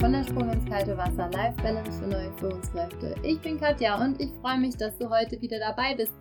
von 0.00 0.12
der 0.12 0.24
Sprung 0.24 0.50
ins 0.52 0.68
kalte 0.68 0.96
Wasser 0.98 1.30
Life 1.30 1.56
Balance 1.62 2.02
für 2.02 2.08
neue 2.08 2.30
Führungskräfte. 2.36 3.14
Ich 3.22 3.40
bin 3.40 3.58
Katja 3.58 3.98
und 4.02 4.20
ich 4.20 4.30
freue 4.42 4.58
mich, 4.58 4.76
dass 4.76 4.98
du 4.98 5.08
heute 5.08 5.40
wieder 5.40 5.58
dabei 5.58 5.94
bist. 5.94 6.12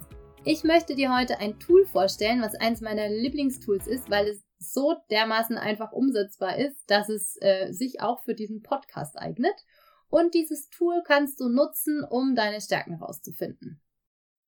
Ich 0.45 0.63
möchte 0.63 0.95
dir 0.95 1.13
heute 1.13 1.39
ein 1.39 1.59
Tool 1.59 1.85
vorstellen, 1.85 2.41
was 2.41 2.55
eins 2.55 2.79
meiner 2.79 3.09
Lieblingstools 3.09 3.87
ist, 3.87 4.09
weil 4.09 4.27
es 4.27 4.45
so 4.59 4.95
dermaßen 5.11 5.57
einfach 5.57 5.91
umsetzbar 5.91 6.57
ist, 6.57 6.89
dass 6.89 7.09
es 7.09 7.37
äh, 7.41 7.73
sich 7.73 7.99
auch 7.99 8.23
für 8.23 8.33
diesen 8.33 8.61
Podcast 8.61 9.17
eignet. 9.17 9.55
Und 10.07 10.33
dieses 10.35 10.69
Tool 10.69 11.03
kannst 11.05 11.41
du 11.41 11.49
nutzen, 11.49 12.01
um 12.09 12.33
deine 12.33 12.61
Stärken 12.61 12.99
herauszufinden. 12.99 13.81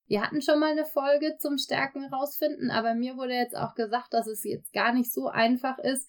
Wir 0.06 0.22
hatten 0.22 0.40
schon 0.40 0.58
mal 0.58 0.70
eine 0.70 0.86
Folge 0.86 1.36
zum 1.38 1.58
Stärken 1.58 2.08
herausfinden, 2.08 2.70
aber 2.70 2.94
mir 2.94 3.18
wurde 3.18 3.34
jetzt 3.34 3.56
auch 3.56 3.74
gesagt, 3.74 4.14
dass 4.14 4.26
es 4.26 4.42
jetzt 4.44 4.72
gar 4.72 4.94
nicht 4.94 5.12
so 5.12 5.28
einfach 5.28 5.78
ist, 5.78 6.08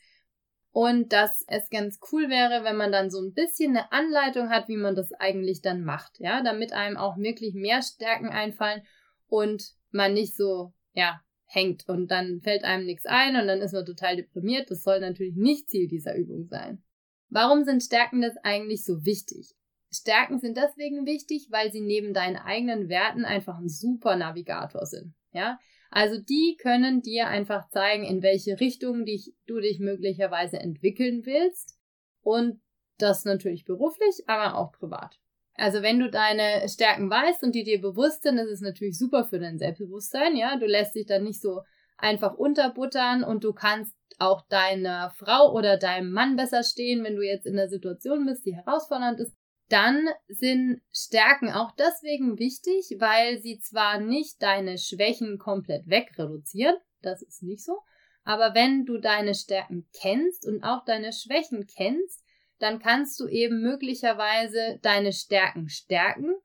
und 0.72 1.12
dass 1.12 1.44
es 1.48 1.70
ganz 1.70 2.00
cool 2.12 2.30
wäre, 2.30 2.64
wenn 2.64 2.78
man 2.78 2.92
dann 2.92 3.10
so 3.10 3.20
ein 3.20 3.34
bisschen 3.34 3.76
eine 3.76 3.92
Anleitung 3.92 4.50
hat, 4.50 4.68
wie 4.68 4.78
man 4.78 4.96
das 4.96 5.12
eigentlich 5.14 5.62
dann 5.62 5.84
macht, 5.84 6.20
ja, 6.20 6.44
damit 6.44 6.74
einem 6.74 6.98
auch 6.98 7.18
wirklich 7.18 7.54
mehr 7.54 7.82
Stärken 7.82 8.30
einfallen 8.30 8.84
und 9.28 9.74
man 9.92 10.14
nicht 10.14 10.36
so, 10.36 10.74
ja, 10.94 11.22
hängt 11.46 11.90
und 11.90 12.12
dann 12.12 12.42
fällt 12.42 12.64
einem 12.64 12.86
nichts 12.86 13.06
ein 13.08 13.36
und 13.36 13.48
dann 13.48 13.62
ist 13.62 13.74
man 13.74 13.86
total 13.86 14.16
deprimiert. 14.16 14.70
Das 14.70 14.84
soll 14.84 15.00
natürlich 15.00 15.36
nicht 15.36 15.70
Ziel 15.70 15.88
dieser 15.88 16.16
Übung 16.16 16.46
sein. 16.48 16.84
Warum 17.30 17.64
sind 17.64 17.82
Stärken 17.82 18.22
das 18.22 18.38
eigentlich 18.44 18.84
so 18.84 19.04
wichtig? 19.04 19.56
Stärken 19.92 20.40
sind 20.40 20.58
deswegen 20.58 21.08
wichtig, 21.08 21.48
weil 21.50 21.72
sie 21.72 21.82
neben 21.82 22.14
deinen 22.14 22.38
eigenen 22.38 22.90
Werten 22.90 23.26
einfach 23.26 23.58
ein 23.58 23.70
super 23.70 24.16
Navigator 24.16 24.86
sind. 24.86 25.16
Ja, 25.32 25.60
also 25.90 26.20
die 26.22 26.58
können 26.62 27.02
dir 27.02 27.28
einfach 27.28 27.70
zeigen, 27.70 28.04
in 28.04 28.22
welche 28.22 28.60
Richtung 28.60 29.06
dich, 29.06 29.34
du 29.48 29.60
dich 29.60 29.80
möglicherweise 29.80 30.60
entwickeln 30.60 31.26
willst. 31.26 31.78
Und 32.22 32.62
das 32.98 33.26
natürlich 33.26 33.66
beruflich, 33.66 34.24
aber 34.28 34.58
auch 34.58 34.72
privat. 34.72 35.20
Also 35.56 35.82
wenn 35.82 36.00
du 36.00 36.10
deine 36.10 36.68
Stärken 36.70 37.10
weißt 37.10 37.44
und 37.44 37.54
die 37.54 37.64
dir 37.64 37.82
bewusst 37.82 38.24
sind, 38.24 38.38
ist 38.38 38.50
es 38.50 38.62
natürlich 38.62 38.98
super 38.98 39.26
für 39.26 39.40
dein 39.40 39.58
Selbstbewusstsein, 39.58 40.36
ja. 40.36 40.58
Du 40.58 40.66
lässt 40.66 40.96
dich 40.96 41.06
dann 41.06 41.24
nicht 41.24 41.42
so 41.42 41.62
einfach 41.98 42.36
unterbuttern 42.36 43.24
und 43.24 43.44
du 43.44 43.54
kannst 43.54 43.96
auch 44.20 44.42
deiner 44.48 45.12
Frau 45.12 45.54
oder 45.54 45.78
deinem 45.78 46.12
Mann 46.12 46.36
besser 46.36 46.64
stehen, 46.64 47.04
wenn 47.04 47.16
du 47.16 47.22
jetzt 47.22 47.46
in 47.46 47.56
der 47.56 47.70
Situation 47.70 48.26
bist, 48.26 48.46
die 48.46 48.56
herausfordernd 48.56 49.20
ist 49.20 49.34
dann 49.70 50.08
sind 50.28 50.82
Stärken 50.92 51.52
auch 51.52 51.72
deswegen 51.72 52.38
wichtig, 52.40 52.98
weil 53.00 53.40
sie 53.40 53.60
zwar 53.60 54.00
nicht 54.00 54.42
deine 54.42 54.78
Schwächen 54.78 55.38
komplett 55.38 55.88
wegreduzieren, 55.88 56.76
das 57.02 57.22
ist 57.22 57.44
nicht 57.44 57.64
so, 57.64 57.80
aber 58.24 58.54
wenn 58.54 58.86
du 58.86 58.98
deine 58.98 59.34
Stärken 59.34 59.88
kennst 59.94 60.46
und 60.46 60.64
auch 60.64 60.86
deine 60.86 61.14
Schwächen 61.14 61.66
kennst, 61.66 62.24
dann 62.60 62.80
kannst 62.80 63.20
du 63.20 63.28
eben 63.28 63.62
möglicherweise 63.62 64.80
deine 64.82 65.14
Stärken 65.14 65.70
stärken. 65.70 66.36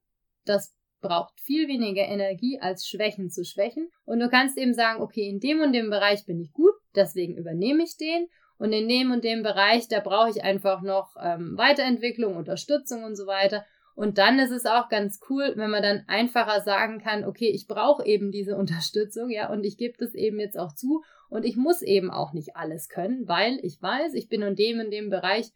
Das 0.44 0.74
braucht 1.00 1.38
viel 1.40 1.68
weniger 1.68 2.02
Energie 2.02 2.58
als 2.60 2.86
Schwächen 2.88 3.30
zu 3.30 3.44
schwächen. 3.44 3.90
Und 4.04 4.20
du 4.20 4.30
kannst 4.30 4.56
eben 4.56 4.72
sagen, 4.72 5.02
okay, 5.02 5.28
in 5.28 5.40
dem 5.40 5.60
und 5.60 5.72
dem 5.72 5.90
Bereich 5.90 6.24
bin 6.24 6.40
ich 6.40 6.52
gut, 6.52 6.72
deswegen 6.94 7.36
übernehme 7.36 7.82
ich 7.82 7.96
den. 7.96 8.28
Und 8.58 8.72
in 8.72 8.88
dem 8.88 9.10
und 9.10 9.24
dem 9.24 9.42
Bereich, 9.42 9.88
da 9.88 10.00
brauche 10.00 10.30
ich 10.30 10.44
einfach 10.44 10.82
noch 10.82 11.16
ähm, 11.20 11.56
Weiterentwicklung, 11.56 12.36
Unterstützung 12.36 13.04
und 13.04 13.16
so 13.16 13.26
weiter. 13.26 13.64
Und 13.94 14.18
dann 14.18 14.38
ist 14.38 14.50
es 14.50 14.66
auch 14.66 14.88
ganz 14.88 15.20
cool, 15.28 15.52
wenn 15.56 15.70
man 15.70 15.82
dann 15.82 16.04
einfacher 16.08 16.60
sagen 16.62 17.00
kann, 17.00 17.24
okay, 17.24 17.48
ich 17.48 17.66
brauche 17.66 18.04
eben 18.04 18.30
diese 18.30 18.56
Unterstützung, 18.56 19.30
ja, 19.30 19.50
und 19.50 19.64
ich 19.64 19.76
gebe 19.76 19.96
das 19.98 20.14
eben 20.14 20.40
jetzt 20.40 20.58
auch 20.58 20.74
zu 20.74 21.02
und 21.28 21.44
ich 21.44 21.56
muss 21.56 21.82
eben 21.82 22.10
auch 22.10 22.32
nicht 22.32 22.56
alles 22.56 22.88
können, 22.88 23.26
weil 23.26 23.58
ich 23.62 23.80
weiß, 23.80 24.14
ich 24.14 24.28
bin 24.28 24.42
in 24.42 24.56
dem 24.56 24.80
in 24.80 24.90
dem 24.90 25.10
Bereich 25.10 25.50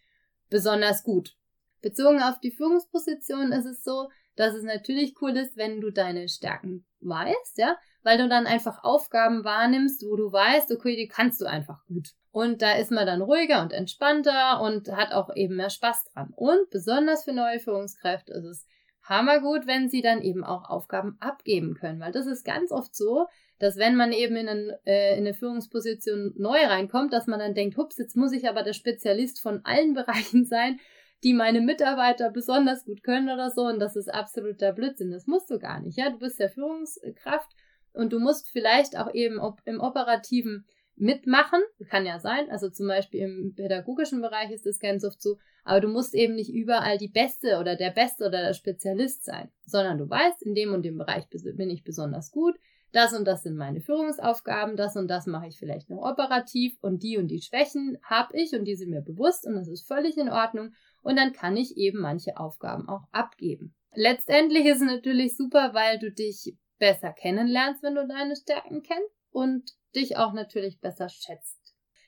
besonders 0.50 1.02
gut. 1.04 1.36
Bezogen 1.80 2.20
auf 2.20 2.40
die 2.40 2.50
Führungsposition 2.50 3.52
ist 3.52 3.66
es 3.66 3.84
so, 3.84 4.08
dass 4.34 4.54
es 4.54 4.64
natürlich 4.64 5.14
cool 5.20 5.36
ist, 5.36 5.56
wenn 5.56 5.80
du 5.80 5.90
deine 5.90 6.28
Stärken 6.28 6.84
weißt, 7.00 7.58
ja, 7.58 7.76
weil 8.08 8.16
du 8.16 8.26
dann 8.26 8.46
einfach 8.46 8.84
Aufgaben 8.84 9.44
wahrnimmst, 9.44 10.02
wo 10.02 10.16
du 10.16 10.32
weißt, 10.32 10.72
okay, 10.72 10.96
die 10.96 11.08
kannst 11.08 11.42
du 11.42 11.44
einfach 11.44 11.84
gut. 11.84 12.14
Und 12.30 12.62
da 12.62 12.72
ist 12.72 12.90
man 12.90 13.04
dann 13.04 13.20
ruhiger 13.20 13.60
und 13.60 13.74
entspannter 13.74 14.62
und 14.62 14.90
hat 14.90 15.12
auch 15.12 15.28
eben 15.36 15.56
mehr 15.56 15.68
Spaß 15.68 16.04
dran. 16.14 16.32
Und 16.34 16.70
besonders 16.70 17.24
für 17.24 17.34
neue 17.34 17.60
Führungskräfte 17.60 18.32
ist 18.32 18.46
es 18.46 18.66
hammergut, 19.02 19.66
wenn 19.66 19.90
sie 19.90 20.00
dann 20.00 20.22
eben 20.22 20.42
auch 20.42 20.70
Aufgaben 20.70 21.18
abgeben 21.20 21.74
können, 21.74 22.00
weil 22.00 22.12
das 22.12 22.24
ist 22.24 22.46
ganz 22.46 22.72
oft 22.72 22.96
so, 22.96 23.26
dass 23.58 23.76
wenn 23.76 23.94
man 23.94 24.12
eben 24.12 24.36
in, 24.36 24.48
einen, 24.48 24.70
äh, 24.86 25.12
in 25.12 25.26
eine 25.26 25.34
Führungsposition 25.34 26.32
neu 26.38 26.64
reinkommt, 26.64 27.12
dass 27.12 27.26
man 27.26 27.40
dann 27.40 27.52
denkt, 27.52 27.76
hups, 27.76 27.98
jetzt 27.98 28.16
muss 28.16 28.32
ich 28.32 28.48
aber 28.48 28.62
der 28.62 28.72
Spezialist 28.72 29.42
von 29.42 29.60
allen 29.66 29.92
Bereichen 29.92 30.46
sein, 30.46 30.80
die 31.24 31.34
meine 31.34 31.60
Mitarbeiter 31.60 32.30
besonders 32.30 32.86
gut 32.86 33.02
können 33.02 33.28
oder 33.28 33.50
so. 33.50 33.66
Und 33.66 33.80
das 33.80 33.96
ist 33.96 34.08
absoluter 34.08 34.72
Blödsinn. 34.72 35.10
Das 35.10 35.26
musst 35.26 35.50
du 35.50 35.58
gar 35.58 35.80
nicht. 35.80 35.98
Ja, 35.98 36.08
du 36.08 36.18
bist 36.18 36.40
ja 36.40 36.48
Führungskraft 36.48 37.54
und 37.92 38.12
du 38.12 38.20
musst 38.20 38.48
vielleicht 38.48 38.96
auch 38.96 39.12
eben 39.12 39.40
im 39.64 39.80
operativen 39.80 40.66
mitmachen. 40.98 41.60
Kann 41.88 42.06
ja 42.06 42.18
sein. 42.18 42.50
Also 42.50 42.70
zum 42.70 42.88
Beispiel 42.88 43.20
im 43.20 43.54
pädagogischen 43.54 44.20
Bereich 44.20 44.50
ist 44.50 44.66
das 44.66 44.78
ganz 44.78 45.04
oft 45.04 45.22
so. 45.22 45.38
Aber 45.64 45.80
du 45.80 45.88
musst 45.88 46.14
eben 46.14 46.34
nicht 46.34 46.52
überall 46.52 46.98
die 46.98 47.08
Beste 47.08 47.58
oder 47.58 47.76
der 47.76 47.90
Beste 47.90 48.26
oder 48.26 48.42
der 48.42 48.54
Spezialist 48.54 49.24
sein, 49.24 49.50
sondern 49.64 49.98
du 49.98 50.08
weißt, 50.08 50.42
in 50.42 50.54
dem 50.54 50.72
und 50.72 50.82
dem 50.82 50.98
Bereich 50.98 51.24
bin 51.28 51.70
ich 51.70 51.84
besonders 51.84 52.30
gut. 52.30 52.56
Das 52.92 53.12
und 53.12 53.26
das 53.26 53.42
sind 53.42 53.56
meine 53.56 53.82
Führungsaufgaben, 53.82 54.76
das 54.76 54.96
und 54.96 55.08
das 55.08 55.26
mache 55.26 55.46
ich 55.48 55.58
vielleicht 55.58 55.90
noch 55.90 56.10
operativ 56.10 56.78
und 56.80 57.02
die 57.02 57.18
und 57.18 57.28
die 57.28 57.42
Schwächen 57.42 57.98
habe 58.02 58.34
ich 58.34 58.54
und 58.54 58.64
die 58.64 58.76
sind 58.76 58.88
mir 58.88 59.02
bewusst 59.02 59.46
und 59.46 59.56
das 59.56 59.68
ist 59.68 59.86
völlig 59.86 60.16
in 60.16 60.30
Ordnung 60.30 60.72
und 61.02 61.16
dann 61.16 61.34
kann 61.34 61.58
ich 61.58 61.76
eben 61.76 62.00
manche 62.00 62.38
Aufgaben 62.38 62.88
auch 62.88 63.02
abgeben. 63.12 63.74
Letztendlich 63.94 64.64
ist 64.64 64.80
es 64.80 64.86
natürlich 64.86 65.36
super, 65.36 65.74
weil 65.74 65.98
du 65.98 66.10
dich 66.10 66.56
besser 66.78 67.12
kennenlernst, 67.12 67.82
wenn 67.82 67.94
du 67.94 68.06
deine 68.06 68.36
Stärken 68.36 68.82
kennst 68.82 69.14
und 69.30 69.70
dich 69.94 70.16
auch 70.16 70.32
natürlich 70.32 70.80
besser 70.80 71.08
schätzt. 71.08 71.58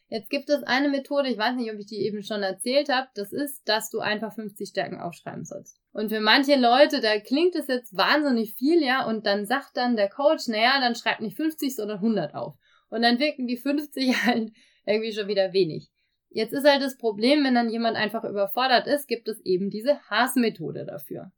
Jetzt 0.09 0.29
gibt 0.29 0.51
es 0.51 0.65
eine 0.65 0.89
Methode, 0.89 1.29
ich 1.29 1.39
weiß 1.39 1.55
nicht, 1.55 1.73
ob 1.73 1.79
ich 1.79 1.87
die 1.87 2.05
eben 2.05 2.25
schon 2.25 2.43
erzählt 2.43 2.89
habe, 2.89 3.07
das 3.15 3.33
ist, 3.33 3.63
dass 3.69 3.91
du 3.91 4.01
einfach 4.01 4.35
50 4.35 4.69
Stärken 4.69 5.01
aufschreiben 5.01 5.45
sollst. 5.45 5.79
Und 5.93 6.11
für 6.11 6.21
manche 6.21 6.57
Leute, 6.57 7.01
da 7.01 7.21
klingt 7.21 7.55
es 7.55 7.69
jetzt 7.69 7.97
wahnsinnig 7.97 8.55
viel, 8.55 8.83
ja, 8.83 9.07
und 9.07 9.25
dann 9.25 9.47
sagt 9.47 9.77
dann 9.77 9.95
der 9.95 10.09
Coach, 10.09 10.49
naja, 10.49 10.81
dann 10.81 10.97
schreib 10.97 11.21
nicht 11.21 11.37
50, 11.37 11.77
sondern 11.77 11.99
100 11.99 12.35
auf. 12.35 12.57
Und 12.89 13.03
dann 13.03 13.21
wirken 13.21 13.47
die 13.47 13.57
50 13.57 14.17
halt 14.27 14.51
irgendwie 14.85 15.13
schon 15.13 15.29
wieder 15.29 15.53
wenig. 15.53 15.91
Jetzt 16.29 16.53
ist 16.53 16.69
halt 16.69 16.83
das 16.83 16.97
Problem, 16.97 17.45
wenn 17.45 17.55
dann 17.55 17.71
jemand 17.71 17.97
einfach 17.97 18.25
überfordert 18.25 18.89
ist, 18.89 19.07
gibt 19.07 19.29
es 19.29 19.41
eben 19.45 19.71
diese 19.71 20.01
Haas-Methode 20.11 20.87
dafür 20.87 21.31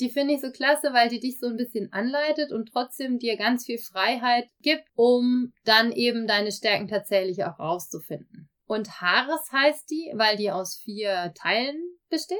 die 0.00 0.10
finde 0.10 0.34
ich 0.34 0.40
so 0.40 0.50
klasse, 0.50 0.92
weil 0.92 1.08
die 1.08 1.20
dich 1.20 1.38
so 1.38 1.46
ein 1.46 1.56
bisschen 1.56 1.92
anleitet 1.92 2.52
und 2.52 2.70
trotzdem 2.72 3.18
dir 3.18 3.36
ganz 3.36 3.66
viel 3.66 3.78
Freiheit 3.78 4.48
gibt, 4.60 4.84
um 4.94 5.52
dann 5.64 5.92
eben 5.92 6.26
deine 6.26 6.52
Stärken 6.52 6.88
tatsächlich 6.88 7.44
auch 7.44 7.58
rauszufinden. 7.58 8.48
Und 8.66 9.00
Haares 9.00 9.50
heißt 9.50 9.90
die, 9.90 10.12
weil 10.14 10.36
die 10.36 10.50
aus 10.50 10.76
vier 10.76 11.32
Teilen 11.34 11.80
besteht. 12.10 12.38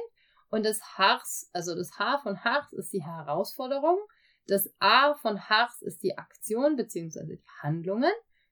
Und 0.49 0.65
das 0.65 0.81
Haars, 0.97 1.49
also 1.53 1.75
das 1.75 1.97
H 1.97 2.19
von 2.19 2.43
Haars 2.43 2.71
ist 2.73 2.93
die 2.93 3.03
Herausforderung. 3.03 3.97
Das 4.47 4.69
A 4.79 5.15
von 5.15 5.49
Haars 5.49 5.81
ist 5.81 6.01
die 6.01 6.17
Aktion 6.17 6.75
bzw. 6.75 7.25
die 7.25 7.43
Handlungen. 7.61 8.11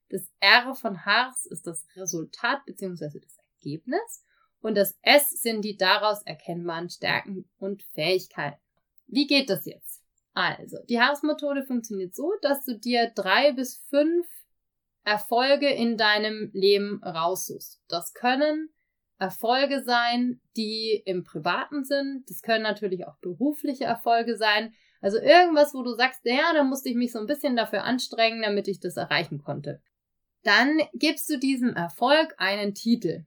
Das 0.09 0.31
R 0.39 0.75
von 0.75 1.06
Haars 1.06 1.45
ist 1.45 1.68
das 1.68 1.85
Resultat 1.95 2.66
bzw. 2.66 3.19
das 3.19 3.38
Ergebnis. 3.56 4.24
Und 4.59 4.75
das 4.75 4.97
S 5.01 5.29
sind 5.29 5.63
die 5.63 5.78
daraus 5.78 6.24
erkennbaren 6.24 6.89
Stärken 6.89 7.50
und 7.57 7.84
Fähigkeiten. 7.94 8.59
Wie 9.07 9.28
geht 9.28 9.50
das 9.50 9.66
jetzt? 9.66 10.03
Also, 10.34 10.78
die 10.88 11.01
Harsmethode 11.01 11.63
funktioniert 11.63 12.15
so, 12.15 12.31
dass 12.42 12.63
du 12.63 12.77
dir 12.77 13.12
drei 13.15 13.54
bis 13.54 13.83
fünf 13.89 14.27
Erfolge 15.04 15.69
in 15.69 15.98
deinem 15.98 16.51
Leben 16.54 17.01
raussuchst. 17.04 17.81
Das 17.88 18.13
können 18.13 18.69
Erfolge 19.19 19.83
sein, 19.83 20.42
die 20.56 21.01
im 21.06 21.24
Privaten 21.24 21.83
sind. 21.83 22.30
Das 22.30 22.42
können 22.42 22.63
natürlich 22.63 23.07
auch 23.07 23.18
berufliche 23.18 23.86
Erfolge 23.86 24.38
sein. 24.38 24.74
Also 25.01 25.18
irgendwas, 25.18 25.74
wo 25.74 25.81
du 25.81 25.94
sagst, 25.94 26.21
ja, 26.24 26.53
da 26.53 26.63
musste 26.63 26.89
ich 26.89 26.95
mich 26.95 27.12
so 27.12 27.19
ein 27.19 27.25
bisschen 27.25 27.56
dafür 27.56 27.83
anstrengen, 27.83 28.42
damit 28.42 28.68
ich 28.68 28.80
das 28.80 28.98
erreichen 28.98 29.42
konnte. 29.44 29.81
Dann 30.44 30.80
gibst 30.94 31.30
du 31.30 31.38
diesem 31.39 31.74
Erfolg 31.74 32.36
einen 32.38 32.74
Titel. 32.74 33.25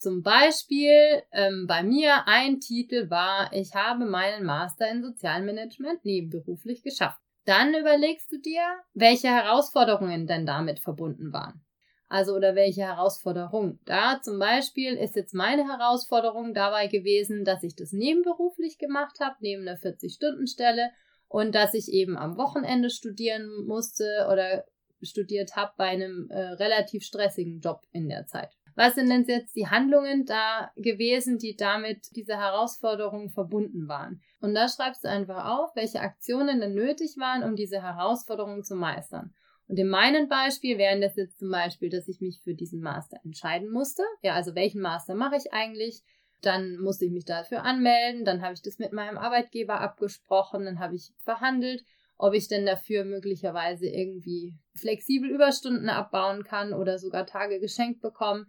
Zum 0.00 0.22
Beispiel 0.22 1.22
ähm, 1.30 1.66
bei 1.68 1.82
mir 1.82 2.26
ein 2.26 2.58
Titel 2.58 3.10
war, 3.10 3.52
ich 3.52 3.74
habe 3.74 4.06
meinen 4.06 4.46
Master 4.46 4.90
in 4.90 5.02
Sozialmanagement 5.02 6.06
nebenberuflich 6.06 6.82
geschafft. 6.82 7.20
Dann 7.44 7.74
überlegst 7.74 8.32
du 8.32 8.38
dir, 8.38 8.62
welche 8.94 9.28
Herausforderungen 9.28 10.26
denn 10.26 10.46
damit 10.46 10.80
verbunden 10.80 11.34
waren. 11.34 11.62
Also 12.08 12.34
oder 12.34 12.54
welche 12.54 12.80
Herausforderung. 12.80 13.78
Da 13.84 14.22
zum 14.22 14.38
Beispiel 14.38 14.94
ist 14.94 15.16
jetzt 15.16 15.34
meine 15.34 15.68
Herausforderung 15.68 16.54
dabei 16.54 16.86
gewesen, 16.86 17.44
dass 17.44 17.62
ich 17.62 17.76
das 17.76 17.92
nebenberuflich 17.92 18.78
gemacht 18.78 19.20
habe, 19.20 19.36
neben 19.40 19.68
einer 19.68 19.78
40-Stunden-Stelle 19.78 20.90
und 21.28 21.54
dass 21.54 21.74
ich 21.74 21.92
eben 21.92 22.16
am 22.16 22.38
Wochenende 22.38 22.88
studieren 22.88 23.66
musste 23.66 24.26
oder 24.32 24.64
studiert 25.02 25.56
habe 25.56 25.72
bei 25.76 25.88
einem 25.88 26.30
äh, 26.30 26.38
relativ 26.38 27.04
stressigen 27.04 27.60
Job 27.60 27.82
in 27.92 28.08
der 28.08 28.26
Zeit. 28.26 28.50
Was 28.76 28.94
sind 28.94 29.08
denn 29.10 29.24
jetzt 29.24 29.54
die 29.56 29.68
Handlungen 29.68 30.24
da 30.26 30.70
gewesen, 30.76 31.38
die 31.38 31.56
damit 31.56 32.08
diese 32.14 32.36
Herausforderungen 32.36 33.30
verbunden 33.30 33.88
waren? 33.88 34.20
Und 34.40 34.54
da 34.54 34.68
schreibst 34.68 35.04
du 35.04 35.08
einfach 35.08 35.44
auf, 35.44 35.74
welche 35.74 36.00
Aktionen 36.00 36.60
denn 36.60 36.74
nötig 36.74 37.16
waren, 37.18 37.42
um 37.42 37.56
diese 37.56 37.82
Herausforderungen 37.82 38.64
zu 38.64 38.74
meistern. 38.74 39.34
Und 39.68 39.78
in 39.78 39.88
meinem 39.88 40.28
Beispiel 40.28 40.78
wären 40.78 41.00
das 41.00 41.14
jetzt 41.16 41.38
zum 41.38 41.50
Beispiel, 41.50 41.90
dass 41.90 42.08
ich 42.08 42.20
mich 42.20 42.40
für 42.42 42.54
diesen 42.54 42.80
Master 42.80 43.18
entscheiden 43.24 43.70
musste. 43.70 44.02
Ja, 44.22 44.34
also 44.34 44.56
welchen 44.56 44.80
Master 44.80 45.14
mache 45.14 45.36
ich 45.36 45.52
eigentlich? 45.52 46.02
Dann 46.42 46.78
musste 46.78 47.04
ich 47.04 47.12
mich 47.12 47.24
dafür 47.24 47.62
anmelden, 47.62 48.24
dann 48.24 48.42
habe 48.42 48.54
ich 48.54 48.62
das 48.62 48.78
mit 48.78 48.92
meinem 48.92 49.18
Arbeitgeber 49.18 49.80
abgesprochen, 49.80 50.64
dann 50.64 50.80
habe 50.80 50.96
ich 50.96 51.12
verhandelt, 51.18 51.84
ob 52.16 52.34
ich 52.34 52.48
denn 52.48 52.66
dafür 52.66 53.04
möglicherweise 53.04 53.86
irgendwie 53.86 54.54
flexibel 54.74 55.30
Überstunden 55.30 55.88
abbauen 55.88 56.44
kann 56.44 56.72
oder 56.72 56.98
sogar 56.98 57.26
Tage 57.26 57.60
geschenkt 57.60 58.00
bekommen, 58.00 58.46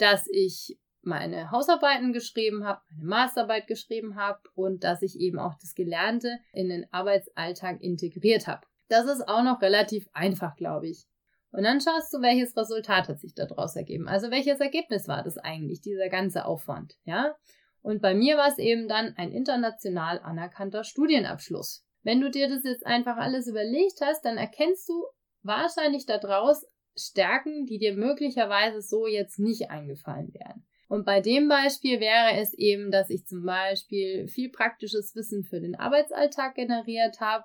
dass 0.00 0.26
ich 0.30 0.78
meine 1.02 1.50
Hausarbeiten 1.50 2.12
geschrieben 2.12 2.64
habe, 2.64 2.80
meine 2.90 3.08
Masterarbeit 3.08 3.66
geschrieben 3.66 4.16
habe 4.16 4.40
und 4.54 4.84
dass 4.84 5.02
ich 5.02 5.18
eben 5.18 5.38
auch 5.38 5.54
das 5.60 5.74
Gelernte 5.74 6.38
in 6.52 6.68
den 6.68 6.86
Arbeitsalltag 6.92 7.80
integriert 7.80 8.46
habe. 8.46 8.66
Das 8.88 9.06
ist 9.06 9.26
auch 9.28 9.42
noch 9.42 9.62
relativ 9.62 10.08
einfach, 10.12 10.56
glaube 10.56 10.88
ich. 10.88 11.06
Und 11.52 11.64
dann 11.64 11.80
schaust 11.80 12.12
du, 12.12 12.20
welches 12.20 12.56
Resultat 12.56 13.08
hat 13.08 13.20
sich 13.20 13.34
daraus 13.34 13.74
ergeben. 13.76 14.08
Also 14.08 14.30
welches 14.30 14.60
Ergebnis 14.60 15.08
war 15.08 15.22
das 15.22 15.36
eigentlich, 15.38 15.80
dieser 15.80 16.08
ganze 16.08 16.44
Aufwand, 16.44 16.94
ja? 17.04 17.34
Und 17.82 18.02
bei 18.02 18.14
mir 18.14 18.36
war 18.36 18.48
es 18.48 18.58
eben 18.58 18.88
dann 18.88 19.14
ein 19.16 19.32
international 19.32 20.20
anerkannter 20.20 20.84
Studienabschluss. 20.84 21.84
Wenn 22.02 22.20
du 22.20 22.30
dir 22.30 22.48
das 22.48 22.62
jetzt 22.64 22.86
einfach 22.86 23.16
alles 23.16 23.46
überlegt 23.46 24.00
hast, 24.02 24.24
dann 24.24 24.36
erkennst 24.36 24.88
du 24.88 25.06
wahrscheinlich 25.42 26.04
daraus 26.04 26.66
Stärken, 27.00 27.66
die 27.66 27.78
dir 27.78 27.94
möglicherweise 27.94 28.80
so 28.80 29.06
jetzt 29.06 29.38
nicht 29.38 29.70
eingefallen 29.70 30.32
wären. 30.34 30.64
Und 30.88 31.04
bei 31.06 31.20
dem 31.20 31.48
Beispiel 31.48 32.00
wäre 32.00 32.40
es 32.40 32.52
eben, 32.52 32.90
dass 32.90 33.10
ich 33.10 33.24
zum 33.26 33.44
Beispiel 33.44 34.26
viel 34.26 34.50
praktisches 34.50 35.14
Wissen 35.14 35.44
für 35.44 35.60
den 35.60 35.76
Arbeitsalltag 35.76 36.56
generiert 36.56 37.20
habe, 37.20 37.44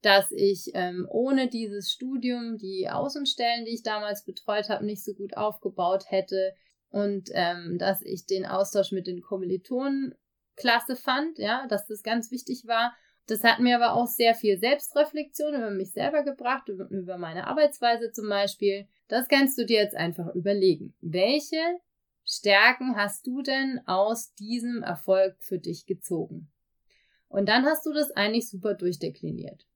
dass 0.00 0.30
ich 0.30 0.70
ähm, 0.74 1.06
ohne 1.10 1.48
dieses 1.48 1.90
Studium 1.90 2.58
die 2.58 2.88
Außenstellen, 2.88 3.64
die 3.64 3.74
ich 3.74 3.82
damals 3.82 4.24
betreut 4.24 4.68
habe, 4.68 4.84
nicht 4.84 5.02
so 5.02 5.14
gut 5.14 5.36
aufgebaut 5.36 6.04
hätte 6.08 6.52
und 6.90 7.30
ähm, 7.32 7.78
dass 7.78 8.02
ich 8.02 8.26
den 8.26 8.46
Austausch 8.46 8.92
mit 8.92 9.06
den 9.06 9.22
Kommilitonen 9.22 10.14
klasse 10.56 10.94
fand, 10.94 11.38
ja, 11.38 11.66
dass 11.66 11.86
das 11.86 12.02
ganz 12.02 12.30
wichtig 12.30 12.64
war. 12.66 12.94
Das 13.26 13.42
hat 13.42 13.60
mir 13.60 13.76
aber 13.76 13.94
auch 13.94 14.06
sehr 14.06 14.34
viel 14.34 14.58
Selbstreflexion 14.58 15.54
über 15.54 15.70
mich 15.70 15.92
selber 15.92 16.22
gebracht, 16.22 16.68
über, 16.68 16.88
über 16.90 17.16
meine 17.16 17.46
Arbeitsweise 17.46 18.12
zum 18.12 18.28
Beispiel. 18.28 18.86
Das 19.08 19.28
kannst 19.28 19.58
du 19.58 19.64
dir 19.64 19.80
jetzt 19.80 19.96
einfach 19.96 20.34
überlegen. 20.34 20.94
Welche 21.00 21.62
Stärken 22.24 22.96
hast 22.96 23.26
du 23.26 23.42
denn 23.42 23.80
aus 23.86 24.34
diesem 24.34 24.82
Erfolg 24.82 25.36
für 25.40 25.58
dich 25.58 25.86
gezogen? 25.86 26.50
Und 27.28 27.48
dann 27.48 27.64
hast 27.64 27.84
du 27.86 27.92
das 27.92 28.10
eigentlich 28.12 28.48
super 28.48 28.74
durchdekliniert. 28.74 29.66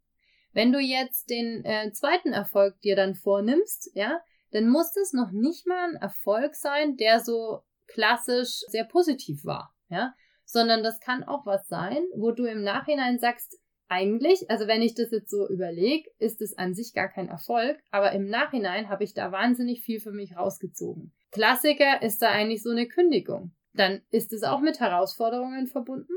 Wenn 0.52 0.72
du 0.72 0.78
jetzt 0.78 1.30
den 1.30 1.64
äh, 1.64 1.90
zweiten 1.92 2.32
Erfolg 2.32 2.80
dir 2.82 2.96
dann 2.96 3.14
vornimmst, 3.14 3.90
ja, 3.94 4.20
dann 4.50 4.68
muss 4.68 4.92
das 4.92 5.12
noch 5.12 5.30
nicht 5.30 5.66
mal 5.66 5.90
ein 5.90 5.96
Erfolg 5.96 6.54
sein, 6.54 6.96
der 6.96 7.20
so 7.20 7.62
klassisch 7.86 8.60
sehr 8.68 8.84
positiv 8.84 9.44
war, 9.44 9.74
ja, 9.88 10.14
sondern 10.50 10.82
das 10.82 11.00
kann 11.00 11.24
auch 11.24 11.46
was 11.46 11.68
sein, 11.68 12.04
wo 12.14 12.30
du 12.32 12.44
im 12.44 12.62
Nachhinein 12.62 13.18
sagst, 13.18 13.58
eigentlich, 13.90 14.50
also 14.50 14.66
wenn 14.66 14.82
ich 14.82 14.94
das 14.94 15.10
jetzt 15.10 15.30
so 15.30 15.48
überlege, 15.48 16.10
ist 16.18 16.42
es 16.42 16.56
an 16.58 16.74
sich 16.74 16.92
gar 16.92 17.08
kein 17.08 17.28
Erfolg, 17.28 17.78
aber 17.90 18.12
im 18.12 18.28
Nachhinein 18.28 18.88
habe 18.88 19.04
ich 19.04 19.14
da 19.14 19.32
wahnsinnig 19.32 19.82
viel 19.82 20.00
für 20.00 20.12
mich 20.12 20.36
rausgezogen. 20.36 21.12
Klassiker 21.30 22.02
ist 22.02 22.20
da 22.20 22.30
eigentlich 22.30 22.62
so 22.62 22.70
eine 22.70 22.86
Kündigung. 22.86 23.52
Dann 23.72 24.02
ist 24.10 24.32
es 24.32 24.42
auch 24.42 24.60
mit 24.60 24.80
Herausforderungen 24.80 25.66
verbunden 25.66 26.14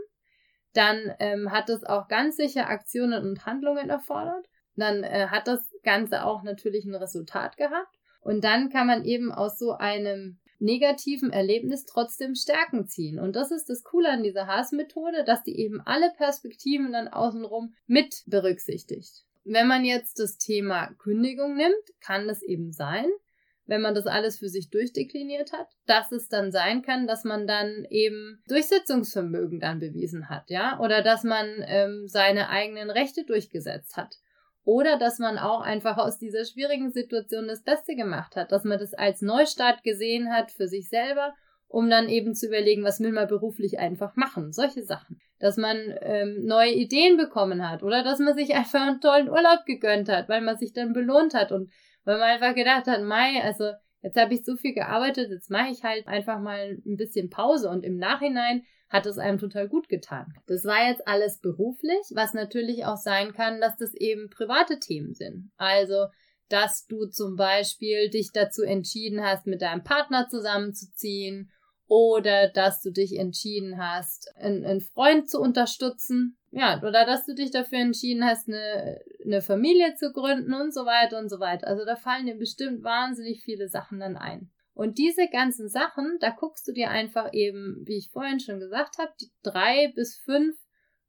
dann 0.74 1.14
ähm, 1.20 1.52
hat 1.52 1.70
es 1.70 1.84
auch 1.84 2.08
ganz 2.08 2.38
sicher 2.38 2.70
Aktionen 2.70 3.26
und 3.26 3.46
Handlungen 3.46 3.90
erfordert. 3.90 4.48
Dann 4.76 5.04
äh, 5.04 5.28
hat 5.28 5.48
das 5.48 5.60
Ganze 5.84 6.26
auch 6.26 6.44
natürlich 6.44 6.86
ein 6.86 6.96
Resultat 6.96 7.58
gehabt. 7.58 7.98
Und 8.22 8.44
dann 8.44 8.70
kann 8.70 8.88
man 8.88 9.04
eben 9.04 9.32
aus 9.32 9.58
so 9.58 9.74
einem 9.74 10.40
negativen 10.62 11.32
Erlebnis 11.32 11.86
trotzdem 11.86 12.36
Stärken 12.36 12.88
ziehen. 12.88 13.20
Und 13.20 13.36
das 13.36 13.52
ist 13.52 13.70
das 13.70 13.84
Coole 13.84 14.10
an 14.10 14.24
dieser 14.24 14.48
Haas-Methode, 14.48 15.24
dass 15.26 15.44
die 15.44 15.60
eben 15.60 15.82
alle 15.82 16.12
Perspektiven 16.16 16.92
dann 16.92 17.08
außenrum 17.08 17.74
mit 17.88 18.24
berücksichtigt. 18.28 19.26
Wenn 19.44 19.68
man 19.68 19.84
jetzt 19.84 20.20
das 20.20 20.38
Thema 20.38 20.94
Kündigung 21.00 21.56
nimmt, 21.56 21.74
kann 22.00 22.30
es 22.30 22.44
eben 22.44 22.72
sein, 22.72 23.08
wenn 23.66 23.82
man 23.82 23.96
das 23.96 24.06
alles 24.06 24.38
für 24.38 24.50
sich 24.50 24.70
durchdekliniert 24.70 25.52
hat, 25.54 25.68
dass 25.86 26.12
es 26.12 26.28
dann 26.28 26.52
sein 26.52 26.82
kann, 26.82 27.08
dass 27.08 27.24
man 27.24 27.48
dann 27.48 27.86
eben 27.90 28.44
Durchsetzungsvermögen 28.48 29.60
dann 29.60 29.80
bewiesen 29.80 30.30
hat, 30.30 30.50
ja, 30.50 30.80
oder 30.80 31.02
dass 31.02 31.24
man 31.24 31.48
ähm, 31.66 32.08
seine 32.08 32.50
eigenen 32.50 32.90
Rechte 32.90 33.24
durchgesetzt 33.26 33.98
hat. 33.98 34.18
Oder 34.64 34.98
dass 34.98 35.18
man 35.20 35.38
auch 35.38 35.62
einfach 35.62 35.98
aus 35.98 36.20
dieser 36.20 36.46
schwierigen 36.46 36.92
Situation 36.92 37.48
das 37.48 37.64
Beste 37.64 37.96
gemacht 37.96 38.36
hat, 38.36 38.52
dass 38.52 38.64
man 38.64 38.78
das 38.78 38.94
als 38.94 39.22
Neustart 39.22 39.84
gesehen 39.84 40.32
hat 40.32 40.52
für 40.52 40.68
sich 40.68 40.88
selber, 40.88 41.34
um 41.68 41.90
dann 41.90 42.10
eben 42.10 42.36
zu 42.36 42.48
überlegen, 42.48 42.84
was 42.84 43.00
will 43.00 43.12
man 43.12 43.28
beruflich 43.28 43.80
einfach 43.80 44.16
machen. 44.16 44.52
Solche 44.52 44.84
Sachen. 44.84 45.20
Dass 45.40 45.58
man 45.58 45.78
ähm, 46.02 46.46
neue 46.46 46.74
Ideen 46.74 47.18
bekommen 47.18 47.68
hat 47.68 47.82
oder 47.82 48.04
dass 48.04 48.20
man 48.20 48.36
sich 48.36 48.54
einfach 48.54 48.82
einen 48.82 49.02
tollen 49.02 49.30
Urlaub 49.30 49.66
gegönnt 49.66 50.10
hat, 50.10 50.30
weil 50.30 50.42
man 50.42 50.58
sich 50.58 50.74
dann 50.74 50.94
belohnt 50.94 51.34
hat 51.34 51.52
und 51.52 51.72
weil 52.04 52.18
man 52.20 52.30
einfach 52.30 52.54
gedacht 52.54 52.88
hat, 52.88 53.02
Mai, 53.02 53.42
also 53.42 53.72
jetzt 54.02 54.18
habe 54.18 54.34
ich 54.34 54.44
so 54.44 54.56
viel 54.56 54.74
gearbeitet, 54.74 55.30
jetzt 55.30 55.50
mache 55.50 55.72
ich 55.72 55.84
halt 55.84 56.08
einfach 56.08 56.40
mal 56.40 56.78
ein 56.86 56.98
bisschen 56.98 57.30
Pause 57.30 57.70
und 57.70 57.84
im 57.84 57.98
Nachhinein 57.98 58.64
hat 58.90 59.06
es 59.06 59.18
einem 59.18 59.38
total 59.38 59.70
gut 59.70 59.88
getan. 59.88 60.34
Das 60.48 60.66
war 60.66 60.88
jetzt 60.90 61.08
alles 61.08 61.40
beruflich, 61.40 62.02
was 62.14 62.34
natürlich 62.34 62.86
auch 62.86 62.98
sein 62.98 63.34
kann, 63.34 63.62
dass 63.62 63.78
das 63.78 63.94
eben 63.94 64.30
private 64.30 64.80
Themen 64.80 65.14
sind. 65.14 65.52
Also, 65.56 66.08
dass 66.50 66.86
du 66.88 67.06
zum 67.06 67.38
Beispiel 67.38 68.10
dich 68.10 68.32
dazu 68.34 68.64
entschieden 68.64 69.24
hast, 69.24 69.48
mit 69.48 69.62
deinem 69.62 69.84
Partner 69.84 70.28
zusammenzuziehen 70.30 71.50
oder 71.88 72.50
dass 72.50 72.82
du 72.82 72.92
dich 72.92 73.18
entschieden 73.18 73.78
hast, 73.78 74.30
einen, 74.36 74.66
einen 74.66 74.82
Freund 74.82 75.30
zu 75.30 75.40
unterstützen 75.40 76.38
ja, 76.52 76.78
oder 76.80 77.06
dass 77.06 77.26
du 77.26 77.34
dich 77.34 77.52
dafür 77.52 77.80
entschieden 77.80 78.26
hast, 78.26 78.48
eine, 78.48 79.02
eine 79.24 79.42
Familie 79.42 79.96
zu 79.96 80.12
gründen 80.12 80.54
und 80.54 80.74
so 80.74 80.86
weiter 80.86 81.18
und 81.18 81.30
so 81.30 81.40
weiter. 81.40 81.68
Also 81.68 81.86
da 81.86 81.96
fallen 81.96 82.26
dir 82.26 82.36
bestimmt 82.36 82.84
wahnsinnig 82.84 83.42
viele 83.44 83.70
Sachen 83.70 84.00
dann 84.00 84.18
ein. 84.18 84.52
Und 84.74 84.98
diese 84.98 85.28
ganzen 85.30 85.70
Sachen, 85.70 86.18
da 86.20 86.30
guckst 86.30 86.68
du 86.68 86.74
dir 86.74 86.90
einfach 86.90 87.34
eben, 87.34 87.82
wie 87.86 87.98
ich 87.98 88.12
vorhin 88.12 88.40
schon 88.40 88.60
gesagt 88.60 88.98
habe, 88.98 89.12
die 89.22 89.32
drei 89.44 89.92
bis 89.96 90.18
fünf 90.18 90.58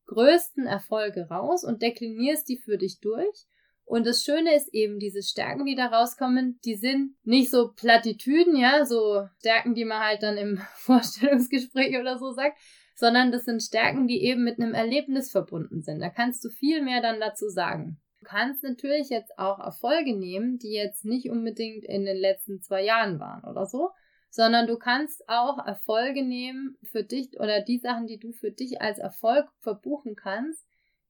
größten 0.06 0.66
Erfolge 0.66 1.28
raus 1.28 1.64
und 1.64 1.82
deklinierst 1.82 2.48
die 2.48 2.58
für 2.58 2.78
dich 2.78 3.00
durch. 3.00 3.46
Und 3.84 4.06
das 4.06 4.22
Schöne 4.22 4.54
ist 4.54 4.72
eben, 4.72 4.98
diese 4.98 5.22
Stärken, 5.22 5.64
die 5.64 5.74
da 5.74 5.86
rauskommen, 5.86 6.60
die 6.64 6.76
sind 6.76 7.16
nicht 7.24 7.50
so 7.50 7.72
Plattitüden, 7.72 8.56
ja, 8.56 8.84
so 8.84 9.26
Stärken, 9.38 9.74
die 9.74 9.84
man 9.84 10.00
halt 10.00 10.22
dann 10.22 10.36
im 10.36 10.58
Vorstellungsgespräch 10.76 11.98
oder 11.98 12.18
so 12.18 12.30
sagt, 12.32 12.58
sondern 13.02 13.32
das 13.32 13.46
sind 13.46 13.60
Stärken, 13.60 14.06
die 14.06 14.22
eben 14.22 14.44
mit 14.44 14.60
einem 14.60 14.74
Erlebnis 14.74 15.32
verbunden 15.32 15.82
sind. 15.82 15.98
Da 15.98 16.08
kannst 16.08 16.44
du 16.44 16.50
viel 16.50 16.82
mehr 16.82 17.02
dann 17.02 17.18
dazu 17.18 17.48
sagen. 17.48 18.00
Du 18.20 18.26
kannst 18.26 18.62
natürlich 18.62 19.08
jetzt 19.08 19.36
auch 19.40 19.58
Erfolge 19.58 20.16
nehmen, 20.16 20.60
die 20.60 20.70
jetzt 20.70 21.04
nicht 21.04 21.28
unbedingt 21.28 21.84
in 21.84 22.04
den 22.04 22.16
letzten 22.16 22.60
zwei 22.60 22.84
Jahren 22.84 23.18
waren 23.18 23.42
oder 23.42 23.66
so, 23.66 23.90
sondern 24.30 24.68
du 24.68 24.78
kannst 24.78 25.28
auch 25.28 25.66
Erfolge 25.66 26.22
nehmen 26.22 26.78
für 26.84 27.02
dich 27.02 27.40
oder 27.40 27.60
die 27.60 27.78
Sachen, 27.78 28.06
die 28.06 28.20
du 28.20 28.30
für 28.30 28.52
dich 28.52 28.80
als 28.80 29.00
Erfolg 29.00 29.48
verbuchen 29.58 30.14
kannst, 30.14 30.64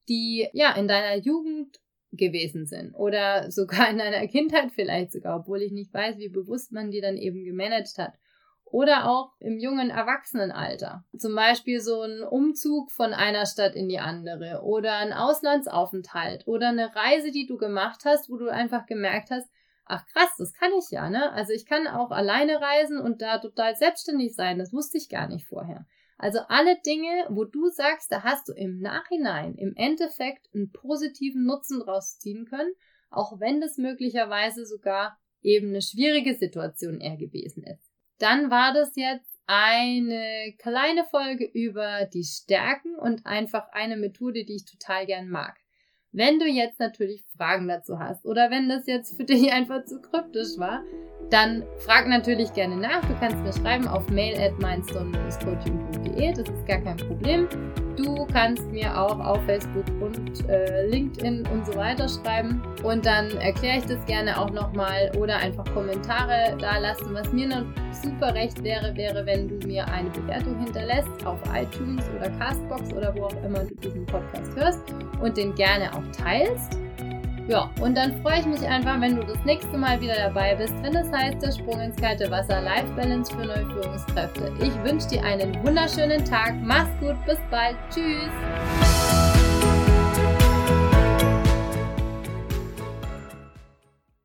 die 0.09 0.49
ja 0.55 0.75
in 0.75 0.89
deiner 0.89 1.23
Jugend 1.23 1.79
gewesen 2.11 2.65
sind 2.65 2.95
oder 2.95 3.51
sogar 3.51 3.91
in 3.91 3.99
deiner 3.99 4.27
Kindheit 4.29 4.73
vielleicht 4.73 5.13
sogar, 5.13 5.41
obwohl 5.41 5.61
ich 5.61 5.73
nicht 5.73 5.93
weiß, 5.93 6.17
wie 6.17 6.31
bewusst 6.31 6.73
man 6.73 6.91
die 6.91 7.03
dann 7.03 7.19
eben 7.19 7.45
gemanagt 7.45 7.99
hat 7.99 8.15
oder 8.73 9.07
auch 9.07 9.33
im 9.39 9.59
jungen 9.59 9.91
Erwachsenenalter. 9.91 11.05
Zum 11.19 11.35
Beispiel 11.35 11.81
so 11.81 12.01
ein 12.03 12.23
Umzug 12.23 12.91
von 12.91 13.13
einer 13.13 13.45
Stadt 13.45 13.75
in 13.75 13.87
die 13.89 13.99
andere 13.99 14.63
oder 14.63 14.97
ein 14.97 15.13
Auslandsaufenthalt 15.13 16.49
oder 16.49 16.69
eine 16.69 16.95
Reise, 16.97 17.31
die 17.31 17.47
du 17.47 17.59
gemacht 17.59 18.01
hast, 18.07 18.31
wo 18.31 18.39
du 18.39 18.49
einfach 18.49 18.87
gemerkt 18.87 19.31
hast, 19.31 19.51
ach 19.85 20.07
krass, 20.07 20.31
das 20.39 20.55
kann 20.55 20.71
ich 20.79 20.91
ja, 20.91 21.11
ne? 21.11 21.33
Also 21.33 21.53
ich 21.53 21.67
kann 21.67 21.87
auch 21.87 22.11
alleine 22.11 22.63
reisen 22.63 22.99
und 22.99 23.21
da 23.21 23.39
total 23.39 23.77
selbstständig 23.77 24.35
sein, 24.35 24.59
das 24.59 24.73
wusste 24.73 24.97
ich 24.97 25.11
gar 25.11 25.29
nicht 25.29 25.47
vorher. 25.47 25.87
Also 26.17 26.39
alle 26.49 26.81
Dinge, 26.81 27.27
wo 27.29 27.45
du 27.45 27.69
sagst, 27.69 28.11
da 28.11 28.23
hast 28.23 28.49
du 28.49 28.55
im 28.55 28.79
Nachhinein, 28.79 29.55
im 29.57 29.75
Endeffekt 29.77 30.49
einen 30.55 30.73
positiven 30.73 31.45
Nutzen 31.45 31.81
draus 31.81 32.19
ziehen 32.19 32.47
können, 32.47 32.73
auch 33.11 33.39
wenn 33.39 33.61
das 33.61 33.77
möglicherweise 33.77 34.65
sogar 34.65 35.19
eben 35.43 35.69
eine 35.69 35.83
schwierige 35.83 36.35
Situation 36.35 37.01
eher 37.01 37.19
gewesen 37.19 37.65
ist. 37.65 37.92
Dann 38.19 38.51
war 38.51 38.73
das 38.73 38.93
jetzt 38.97 39.41
eine 39.47 40.55
kleine 40.59 41.05
Folge 41.05 41.45
über 41.45 42.07
die 42.07 42.25
Stärken 42.25 42.95
und 42.95 43.27
einfach 43.27 43.69
eine 43.73 43.97
Methode, 43.97 44.45
die 44.45 44.57
ich 44.57 44.65
total 44.65 45.07
gern 45.07 45.29
mag. 45.29 45.57
Wenn 46.13 46.39
du 46.39 46.47
jetzt 46.47 46.79
natürlich 46.79 47.25
Fragen 47.37 47.69
dazu 47.69 47.99
hast 47.99 48.27
oder 48.27 48.51
wenn 48.51 48.69
das 48.69 48.87
jetzt 48.87 49.17
für 49.17 49.25
dich 49.25 49.53
einfach 49.53 49.85
zu 49.85 50.01
kryptisch 50.01 50.59
war, 50.59 50.85
dann 51.33 51.63
frag 51.79 52.07
natürlich 52.07 52.53
gerne 52.53 52.77
nach. 52.77 53.01
Du 53.01 53.15
kannst 53.19 53.39
mir 53.39 53.53
schreiben 53.53 53.89
auf 53.89 54.07
mail 54.11 54.39
at 54.39 54.59
mindstone-coaching.de. 54.59 56.31
Das 56.33 56.47
ist 56.47 56.67
gar 56.67 56.79
kein 56.79 56.99
Problem. 56.99 57.49
Du 57.97 58.27
kannst 58.27 58.71
mir 58.71 58.99
auch 58.99 59.19
auf 59.19 59.43
Facebook 59.47 59.87
und 60.01 60.49
äh, 60.49 60.87
LinkedIn 60.87 61.47
und 61.47 61.65
so 61.67 61.75
weiter 61.75 62.07
schreiben. 62.09 62.63
Und 62.83 63.07
dann 63.07 63.31
erkläre 63.39 63.79
ich 63.79 63.85
das 63.85 64.05
gerne 64.05 64.39
auch 64.39 64.51
nochmal 64.51 65.11
oder 65.19 65.37
einfach 65.39 65.65
Kommentare 65.73 66.57
da 66.59 66.79
lassen. 66.79 67.15
Was 67.15 67.33
mir 67.33 67.49
noch 67.49 67.65
super 68.03 68.35
recht 68.35 68.63
wäre, 68.63 68.95
wäre, 68.97 69.25
wenn 69.25 69.49
du 69.49 69.67
mir 69.67 69.89
eine 69.89 70.11
Bewertung 70.11 70.59
hinterlässt 70.59 71.25
auf 71.25 71.39
iTunes 71.55 72.05
oder 72.17 72.29
Castbox 72.39 72.93
oder 72.93 73.15
wo 73.17 73.25
auch 73.25 73.45
immer 73.45 73.65
du 73.65 73.75
diesen 73.77 74.05
Podcast 74.05 74.55
hörst 74.57 74.83
und 75.21 75.37
den 75.37 75.55
gerne 75.55 75.93
auch 75.95 76.17
teilst. 76.17 76.79
Ja, 77.49 77.71
und 77.81 77.97
dann 77.97 78.21
freue 78.23 78.41
ich 78.41 78.47
mich 78.47 78.63
einfach, 78.67 79.01
wenn 79.01 79.17
du 79.17 79.25
das 79.25 79.39
nächste 79.45 79.77
Mal 79.77 80.01
wieder 80.01 80.15
dabei 80.15 80.55
bist, 80.55 80.75
wenn 80.83 80.95
es 80.95 81.11
heißt, 81.11 81.43
der 81.43 81.53
Sprung 81.53 81.81
ins 81.81 81.97
kalte 81.97 82.31
Wasser 82.31 82.61
Life 82.61 82.89
Balance 82.95 83.33
für 83.35 83.45
neue 83.45 83.67
Führungskräfte. 83.67 84.53
Ich 84.61 84.75
wünsche 84.85 85.09
dir 85.09 85.25
einen 85.25 85.55
wunderschönen 85.65 86.25
Tag. 86.25 86.55
Mach's 86.63 86.91
gut, 87.01 87.17
bis 87.27 87.39
bald. 87.51 87.77
Tschüss. 87.91 89.02